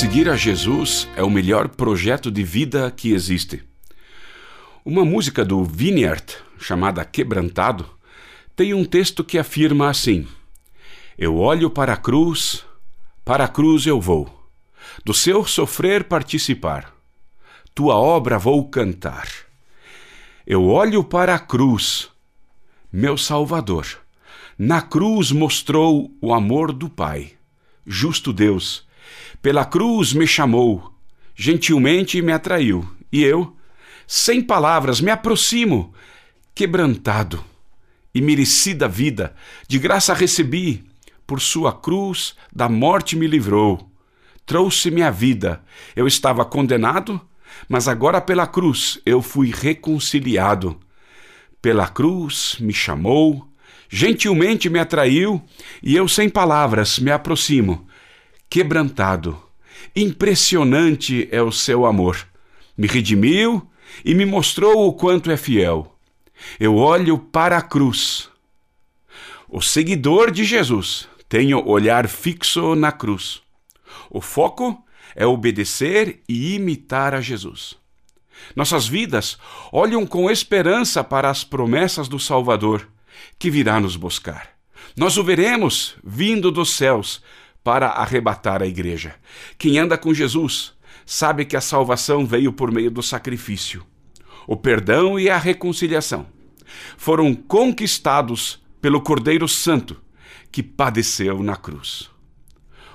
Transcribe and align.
Seguir 0.00 0.30
a 0.30 0.34
Jesus 0.34 1.06
é 1.14 1.22
o 1.22 1.28
melhor 1.28 1.68
projeto 1.68 2.30
de 2.30 2.42
vida 2.42 2.90
que 2.90 3.12
existe. 3.12 3.62
Uma 4.82 5.04
música 5.04 5.44
do 5.44 5.62
Vineyard, 5.62 6.38
chamada 6.58 7.04
Quebrantado, 7.04 7.86
tem 8.56 8.72
um 8.72 8.82
texto 8.82 9.22
que 9.22 9.36
afirma 9.36 9.90
assim: 9.90 10.26
Eu 11.18 11.36
olho 11.36 11.68
para 11.68 11.92
a 11.92 11.98
cruz, 11.98 12.64
para 13.26 13.44
a 13.44 13.48
cruz 13.48 13.84
eu 13.84 14.00
vou, 14.00 14.48
do 15.04 15.12
seu 15.12 15.44
sofrer 15.44 16.04
participar, 16.04 16.94
tua 17.74 17.96
obra 17.96 18.38
vou 18.38 18.70
cantar. 18.70 19.28
Eu 20.46 20.64
olho 20.64 21.04
para 21.04 21.34
a 21.34 21.38
cruz, 21.38 22.08
meu 22.90 23.18
Salvador, 23.18 23.86
na 24.58 24.80
cruz 24.80 25.30
mostrou 25.30 26.10
o 26.22 26.32
amor 26.32 26.72
do 26.72 26.88
Pai, 26.88 27.32
justo 27.86 28.32
Deus 28.32 28.88
pela 29.42 29.64
cruz 29.64 30.12
me 30.12 30.26
chamou, 30.26 30.92
gentilmente 31.34 32.20
me 32.20 32.32
atraiu, 32.32 32.86
e 33.10 33.22
eu, 33.22 33.56
sem 34.06 34.42
palavras, 34.42 35.00
me 35.00 35.10
aproximo, 35.10 35.94
quebrantado 36.54 37.42
e 38.14 38.20
merecida 38.20 38.88
vida, 38.88 39.34
de 39.66 39.78
graça 39.78 40.12
recebi, 40.12 40.84
por 41.26 41.40
sua 41.40 41.72
cruz 41.72 42.34
da 42.52 42.68
morte 42.68 43.16
me 43.16 43.26
livrou. 43.26 43.88
Trouxe-me 44.44 45.00
a 45.00 45.10
vida. 45.10 45.62
Eu 45.94 46.08
estava 46.08 46.44
condenado, 46.44 47.20
mas 47.68 47.86
agora 47.86 48.20
pela 48.20 48.48
cruz 48.48 49.00
eu 49.06 49.22
fui 49.22 49.52
reconciliado. 49.54 50.78
Pela 51.62 51.86
cruz 51.86 52.56
me 52.58 52.74
chamou, 52.74 53.46
gentilmente 53.88 54.68
me 54.68 54.80
atraiu, 54.80 55.40
e 55.80 55.94
eu 55.94 56.08
sem 56.08 56.28
palavras 56.28 56.98
me 56.98 57.12
aproximo 57.12 57.88
quebrantado. 58.50 59.40
Impressionante 59.94 61.28
é 61.30 61.40
o 61.40 61.52
seu 61.52 61.86
amor. 61.86 62.26
Me 62.76 62.88
redimiu 62.88 63.66
e 64.04 64.14
me 64.14 64.26
mostrou 64.26 64.88
o 64.88 64.92
quanto 64.92 65.30
é 65.30 65.36
fiel. 65.36 65.96
Eu 66.58 66.76
olho 66.76 67.18
para 67.18 67.56
a 67.56 67.62
cruz. 67.62 68.28
O 69.48 69.60
seguidor 69.60 70.30
de 70.30 70.44
Jesus 70.44 71.08
tem 71.28 71.54
o 71.54 71.66
olhar 71.66 72.08
fixo 72.08 72.74
na 72.74 72.90
cruz. 72.90 73.40
O 74.10 74.20
foco 74.20 74.84
é 75.14 75.24
obedecer 75.24 76.20
e 76.28 76.54
imitar 76.54 77.14
a 77.14 77.20
Jesus. 77.20 77.76
Nossas 78.56 78.86
vidas 78.86 79.38
olham 79.70 80.06
com 80.06 80.30
esperança 80.30 81.04
para 81.04 81.30
as 81.30 81.44
promessas 81.44 82.08
do 82.08 82.18
Salvador, 82.18 82.88
que 83.38 83.50
virá 83.50 83.78
nos 83.78 83.96
buscar. 83.96 84.50
Nós 84.96 85.16
o 85.16 85.24
veremos 85.24 85.94
vindo 86.02 86.50
dos 86.50 86.70
céus 86.70 87.22
para 87.62 87.88
arrebatar 87.88 88.62
a 88.62 88.66
igreja. 88.66 89.14
Quem 89.58 89.78
anda 89.78 89.98
com 89.98 90.14
Jesus 90.14 90.72
sabe 91.04 91.44
que 91.44 91.56
a 91.56 91.60
salvação 91.60 92.26
veio 92.26 92.52
por 92.52 92.70
meio 92.70 92.90
do 92.90 93.02
sacrifício. 93.02 93.84
O 94.46 94.56
perdão 94.56 95.18
e 95.18 95.28
a 95.28 95.38
reconciliação 95.38 96.26
foram 96.96 97.34
conquistados 97.34 98.62
pelo 98.80 99.00
Cordeiro 99.00 99.46
Santo 99.48 100.00
que 100.50 100.62
padeceu 100.62 101.42
na 101.42 101.56
cruz. 101.56 102.10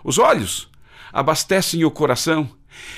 Os 0.04 0.18
olhos 0.18 0.70
abastecem 1.12 1.84
o 1.86 1.92
coração 1.92 2.50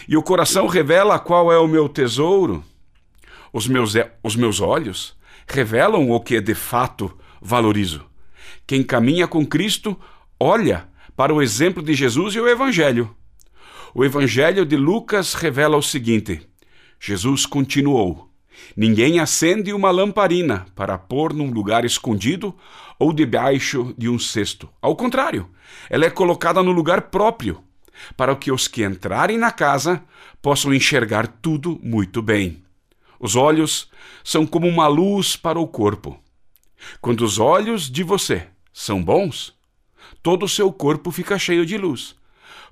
e 0.08 0.18
o 0.18 0.24
coração 0.24 0.68
revela 0.68 1.20
qual 1.20 1.52
é 1.52 1.58
o 1.58 1.68
meu 1.68 1.88
tesouro. 1.88 2.64
Os 3.54 3.68
meus, 3.68 3.94
os 4.24 4.36
meus 4.36 4.60
olhos 4.60 5.16
revelam 5.48 6.10
o 6.12 6.20
que 6.20 6.42
de 6.42 6.56
fato 6.56 7.16
valorizo. 7.42 8.06
Quem 8.66 8.84
caminha 8.84 9.28
com 9.28 9.46
Cristo 9.46 10.00
olha 10.40 10.88
para 11.18 11.34
o 11.34 11.42
exemplo 11.42 11.82
de 11.82 11.96
Jesus 11.96 12.36
e 12.36 12.40
o 12.40 12.48
Evangelho. 12.48 13.14
O 13.92 14.06
Evangelho 14.06 14.64
de 14.64 14.78
Lucas 14.78 15.34
revela 15.34 15.76
o 15.76 15.82
seguinte: 15.82 16.48
Jesus 17.00 17.44
continuou: 17.44 18.30
Ninguém 18.76 19.20
acende 19.20 19.74
uma 19.74 19.90
lamparina 19.90 20.68
para 20.76 20.96
pôr 20.96 21.34
num 21.34 21.50
lugar 21.50 21.84
escondido 21.84 22.56
ou 23.00 23.12
debaixo 23.12 23.96
de 23.98 24.08
um 24.08 24.20
cesto. 24.20 24.70
Ao 24.80 24.96
contrário, 24.96 25.50
ela 25.90 26.06
é 26.06 26.10
colocada 26.12 26.62
no 26.62 26.72
lugar 26.72 27.10
próprio, 27.10 27.64
para 28.16 28.36
que 28.36 28.52
os 28.52 28.68
que 28.68 28.84
entrarem 28.84 29.40
na 29.40 29.52
casa 29.52 30.04
possam 30.40 30.72
enxergar 30.72 31.26
tudo 31.28 31.80
muito 31.82 32.22
bem. 32.22 32.64
Os 33.20 33.36
olhos 33.36 33.90
são 34.24 34.46
como 34.46 34.68
uma 34.68 34.88
luz 34.88 35.36
para 35.36 35.60
o 35.60 35.68
corpo. 35.68 36.20
Quando 37.02 37.22
os 37.22 37.40
olhos 37.40 37.90
de 37.90 38.04
você 38.04 38.46
são 38.72 39.04
bons, 39.04 39.57
todo 40.28 40.44
o 40.44 40.50
seu 40.50 40.74
corpo 40.74 41.10
fica 41.10 41.40
cheio 41.40 41.66
de 41.66 41.78
luz. 41.78 42.14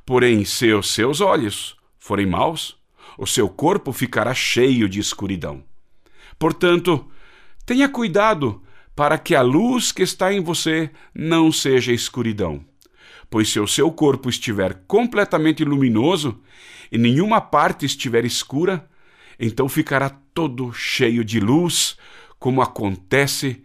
Porém, 0.05 0.43
se 0.43 0.73
os 0.73 0.93
seus 0.93 1.21
olhos 1.21 1.77
forem 1.97 2.25
maus, 2.25 2.75
o 3.17 3.25
seu 3.25 3.47
corpo 3.47 3.93
ficará 3.93 4.33
cheio 4.33 4.89
de 4.89 4.99
escuridão. 4.99 5.63
Portanto, 6.37 7.09
tenha 7.65 7.87
cuidado 7.87 8.61
para 8.93 9.17
que 9.17 9.33
a 9.33 9.41
luz 9.41 9.93
que 9.93 10.03
está 10.03 10.33
em 10.33 10.41
você 10.41 10.91
não 11.13 11.49
seja 11.49 11.93
escuridão. 11.93 12.59
Pois 13.29 13.47
se 13.47 13.57
o 13.61 13.67
seu 13.67 13.89
corpo 13.89 14.27
estiver 14.27 14.83
completamente 14.85 15.63
luminoso 15.63 16.41
e 16.91 16.97
nenhuma 16.97 17.39
parte 17.39 17.85
estiver 17.85 18.25
escura, 18.25 18.85
então 19.39 19.69
ficará 19.69 20.09
todo 20.09 20.73
cheio 20.73 21.23
de 21.23 21.39
luz, 21.39 21.95
como 22.37 22.61
acontece 22.61 23.63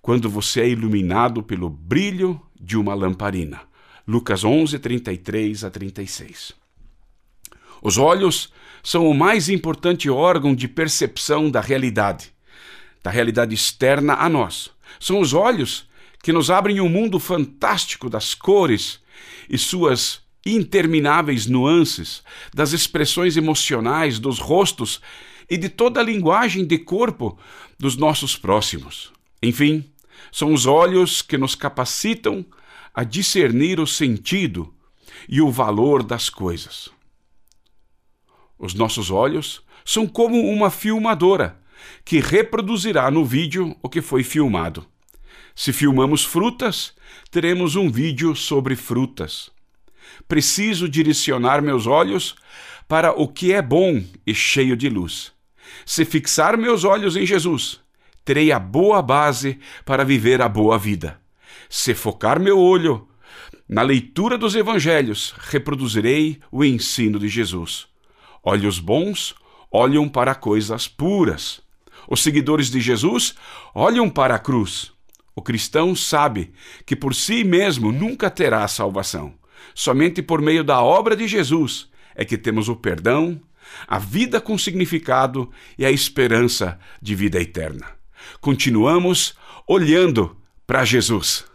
quando 0.00 0.30
você 0.30 0.60
é 0.60 0.68
iluminado 0.68 1.42
pelo 1.42 1.68
brilho 1.68 2.40
de 2.62 2.76
uma 2.76 2.94
lamparina. 2.94 3.62
Lucas 4.06 4.44
11, 4.44 4.78
33 4.78 5.64
a 5.64 5.70
36. 5.70 6.52
Os 7.82 7.98
olhos 7.98 8.52
são 8.82 9.08
o 9.08 9.14
mais 9.14 9.48
importante 9.48 10.08
órgão 10.08 10.54
de 10.54 10.68
percepção 10.68 11.50
da 11.50 11.60
realidade, 11.60 12.32
da 13.02 13.10
realidade 13.10 13.54
externa 13.54 14.14
a 14.14 14.28
nós. 14.28 14.70
São 15.00 15.18
os 15.18 15.34
olhos 15.34 15.88
que 16.22 16.32
nos 16.32 16.50
abrem 16.50 16.80
um 16.80 16.88
mundo 16.88 17.18
fantástico 17.18 18.08
das 18.08 18.34
cores 18.34 19.00
e 19.50 19.58
suas 19.58 20.20
intermináveis 20.46 21.46
nuances, 21.46 22.22
das 22.54 22.72
expressões 22.72 23.36
emocionais, 23.36 24.18
dos 24.18 24.38
rostos 24.38 25.00
e 25.50 25.56
de 25.56 25.68
toda 25.68 26.00
a 26.00 26.04
linguagem 26.04 26.64
de 26.64 26.78
corpo 26.78 27.38
dos 27.78 27.96
nossos 27.96 28.36
próximos. 28.36 29.12
Enfim, 29.42 29.84
são 30.30 30.52
os 30.52 30.66
olhos 30.66 31.22
que 31.22 31.38
nos 31.38 31.54
capacitam 31.54 32.44
a 32.94 33.04
discernir 33.04 33.80
o 33.80 33.86
sentido 33.86 34.72
e 35.28 35.40
o 35.40 35.50
valor 35.50 36.02
das 36.02 36.28
coisas. 36.28 36.90
Os 38.58 38.74
nossos 38.74 39.10
olhos 39.10 39.62
são 39.84 40.06
como 40.06 40.38
uma 40.48 40.70
filmadora 40.70 41.60
que 42.04 42.20
reproduzirá 42.20 43.10
no 43.10 43.24
vídeo 43.24 43.76
o 43.82 43.88
que 43.88 44.00
foi 44.00 44.22
filmado. 44.22 44.86
Se 45.54 45.72
filmamos 45.72 46.24
frutas, 46.24 46.94
teremos 47.30 47.76
um 47.76 47.90
vídeo 47.90 48.34
sobre 48.34 48.76
frutas. 48.76 49.50
Preciso 50.28 50.88
direcionar 50.88 51.60
meus 51.60 51.86
olhos 51.86 52.36
para 52.88 53.12
o 53.12 53.26
que 53.26 53.52
é 53.52 53.60
bom 53.60 54.02
e 54.26 54.34
cheio 54.34 54.76
de 54.76 54.88
luz. 54.88 55.32
Se 55.84 56.04
fixar 56.04 56.56
meus 56.56 56.84
olhos 56.84 57.16
em 57.16 57.26
Jesus, 57.26 57.80
terei 58.24 58.52
a 58.52 58.58
boa 58.58 59.02
base 59.02 59.58
para 59.84 60.04
viver 60.04 60.40
a 60.40 60.48
boa 60.48 60.78
vida. 60.78 61.20
Se 61.68 61.94
focar 61.94 62.38
meu 62.38 62.58
olho 62.58 63.08
na 63.68 63.82
leitura 63.82 64.36
dos 64.36 64.54
evangelhos, 64.54 65.34
reproduzirei 65.38 66.40
o 66.50 66.64
ensino 66.64 67.18
de 67.18 67.28
Jesus. 67.28 67.86
Olhos 68.42 68.78
bons 68.78 69.34
olham 69.70 70.08
para 70.08 70.34
coisas 70.34 70.86
puras. 70.86 71.62
Os 72.08 72.22
seguidores 72.22 72.70
de 72.70 72.80
Jesus 72.80 73.34
olham 73.74 74.10
para 74.10 74.34
a 74.34 74.38
cruz. 74.38 74.92
O 75.34 75.40
cristão 75.40 75.96
sabe 75.96 76.52
que 76.84 76.94
por 76.94 77.14
si 77.14 77.42
mesmo 77.42 77.90
nunca 77.90 78.28
terá 78.28 78.66
salvação. 78.68 79.34
Somente 79.74 80.20
por 80.20 80.42
meio 80.42 80.62
da 80.62 80.82
obra 80.82 81.16
de 81.16 81.26
Jesus 81.26 81.88
é 82.14 82.24
que 82.24 82.36
temos 82.36 82.68
o 82.68 82.76
perdão, 82.76 83.40
a 83.88 83.98
vida 83.98 84.40
com 84.40 84.58
significado 84.58 85.50
e 85.78 85.86
a 85.86 85.90
esperança 85.90 86.78
de 87.00 87.14
vida 87.14 87.40
eterna. 87.40 88.01
Continuamos 88.40 89.36
olhando 89.66 90.36
para 90.66 90.84
Jesus. 90.84 91.51